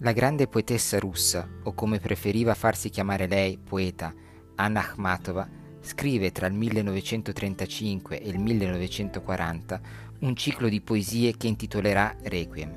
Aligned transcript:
La 0.00 0.12
grande 0.12 0.46
poetessa 0.46 0.98
russa, 0.98 1.48
o 1.62 1.72
come 1.72 2.00
preferiva 2.00 2.52
farsi 2.52 2.90
chiamare 2.90 3.26
lei, 3.26 3.56
poeta, 3.56 4.12
Anna 4.56 4.80
Akhmatova, 4.80 5.48
scrive 5.80 6.32
tra 6.32 6.46
il 6.48 6.52
1935 6.52 8.20
e 8.20 8.28
il 8.28 8.38
1940 8.38 9.80
un 10.18 10.36
ciclo 10.36 10.68
di 10.68 10.82
poesie 10.82 11.38
che 11.38 11.46
intitolerà 11.46 12.14
Requiem. 12.24 12.76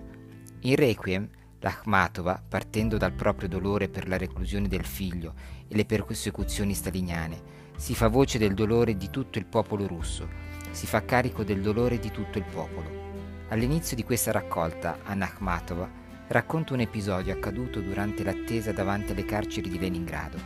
In 0.62 0.76
Requiem, 0.77 1.27
l'Akhmatova, 1.59 2.41
partendo 2.48 2.95
dal 2.95 3.12
proprio 3.12 3.49
dolore 3.49 3.90
per 3.90 4.08
la 4.08 4.17
reclusione 4.17 4.70
del 4.70 4.86
figlio 4.86 5.34
e 5.67 5.76
le 5.76 5.84
persecuzioni 5.84 6.73
staliniane, 6.73 7.41
si 7.76 7.95
fa 7.95 8.08
voce 8.08 8.38
del 8.38 8.54
dolore 8.54 8.95
di 8.95 9.09
tutto 9.09 9.40
il 9.40 9.45
popolo 9.45 9.88
russo, 9.88 10.26
si 10.72 10.88
fa 10.88 11.04
carico 11.04 11.44
del 11.44 11.59
dolore 11.59 11.99
di 11.99 12.12
tutto 12.12 12.38
il 12.38 12.45
popolo. 12.45 13.08
All'inizio 13.49 13.98
di 13.98 14.05
questa 14.05 14.31
raccolta, 14.31 14.99
Anna 15.04 15.26
Akhmatova 15.26 15.98
racconta 16.30 16.74
un 16.74 16.80
episodio 16.80 17.34
accaduto 17.34 17.80
durante 17.80 18.24
l'attesa 18.24 18.72
davanti 18.72 19.12
alle 19.12 19.26
carceri 19.26 19.68
di 19.68 19.80
Leningrado 19.80 20.38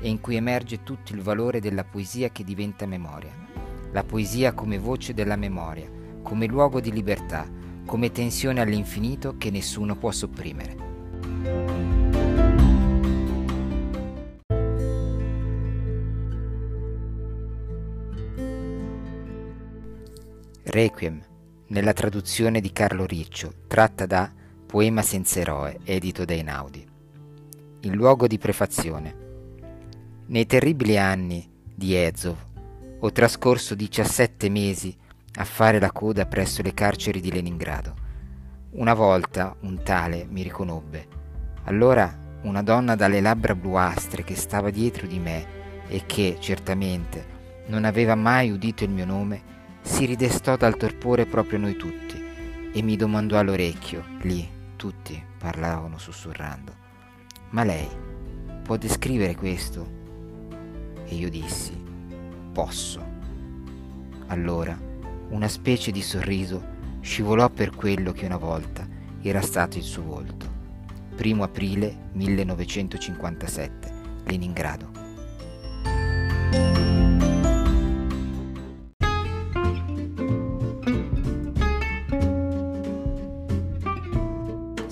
e 0.00 0.08
in 0.08 0.20
cui 0.20 0.36
emerge 0.36 0.84
tutto 0.84 1.12
il 1.12 1.20
valore 1.20 1.60
della 1.60 1.84
poesia 1.84 2.30
che 2.30 2.44
diventa 2.44 2.86
memoria. 2.86 3.34
La 3.90 4.04
poesia 4.04 4.52
come 4.52 4.78
voce 4.78 5.14
della 5.14 5.36
memoria, 5.36 5.90
come 6.22 6.46
luogo 6.46 6.80
di 6.80 6.92
libertà, 6.92 7.48
come 7.84 8.12
tensione 8.12 8.60
all'infinito 8.60 9.36
che 9.36 9.50
nessuno 9.50 9.96
può 9.96 10.12
sopprimere. 10.12 10.90
Requiem, 20.62 21.20
nella 21.66 21.92
traduzione 21.92 22.60
di 22.60 22.72
Carlo 22.72 23.04
Riccio, 23.04 23.52
tratta 23.66 24.06
da 24.06 24.32
Poema 24.72 25.02
senza 25.02 25.38
eroe, 25.38 25.80
edito 25.84 26.24
da 26.24 26.32
Einaudi. 26.32 26.82
Il 27.80 27.92
luogo 27.92 28.26
di 28.26 28.38
prefazione. 28.38 29.14
Nei 30.28 30.46
terribili 30.46 30.96
anni 30.96 31.46
di 31.74 31.94
Ezov 31.94 32.38
ho 32.98 33.12
trascorso 33.12 33.74
17 33.74 34.48
mesi 34.48 34.96
a 35.34 35.44
fare 35.44 35.78
la 35.78 35.92
coda 35.92 36.24
presso 36.24 36.62
le 36.62 36.72
carceri 36.72 37.20
di 37.20 37.30
Leningrado. 37.30 37.94
Una 38.70 38.94
volta 38.94 39.54
un 39.60 39.82
tale 39.82 40.26
mi 40.30 40.42
riconobbe. 40.42 41.06
Allora 41.64 42.38
una 42.44 42.62
donna 42.62 42.94
dalle 42.94 43.20
labbra 43.20 43.54
bluastre 43.54 44.24
che 44.24 44.36
stava 44.36 44.70
dietro 44.70 45.06
di 45.06 45.18
me 45.18 45.84
e 45.86 46.06
che, 46.06 46.38
certamente, 46.40 47.26
non 47.66 47.84
aveva 47.84 48.14
mai 48.14 48.50
udito 48.50 48.84
il 48.84 48.90
mio 48.90 49.04
nome, 49.04 49.42
si 49.82 50.06
ridestò 50.06 50.56
dal 50.56 50.78
torpore 50.78 51.26
proprio 51.26 51.58
noi 51.58 51.76
tutti 51.76 52.24
e 52.72 52.80
mi 52.80 52.96
domandò 52.96 53.38
all'orecchio, 53.38 54.02
lì, 54.22 54.60
tutti 54.82 55.24
parlavano 55.38 55.96
sussurrando. 55.96 56.74
Ma 57.50 57.62
lei 57.62 57.88
può 58.64 58.76
descrivere 58.76 59.36
questo? 59.36 59.88
E 61.04 61.14
io 61.14 61.30
dissi, 61.30 61.80
posso. 62.52 63.00
Allora 64.26 64.76
una 65.28 65.46
specie 65.46 65.92
di 65.92 66.02
sorriso 66.02 66.70
scivolò 67.00 67.48
per 67.48 67.70
quello 67.76 68.10
che 68.10 68.26
una 68.26 68.38
volta 68.38 68.84
era 69.20 69.40
stato 69.40 69.78
il 69.78 69.84
suo 69.84 70.02
volto. 70.02 70.50
Primo 71.14 71.44
aprile 71.44 72.08
1957, 72.14 73.92
Leningrado. 74.24 75.01